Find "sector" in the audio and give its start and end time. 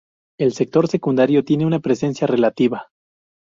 0.53-0.87